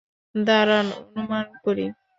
[0.35, 1.85] দাঁড়ান, অনুমান করি।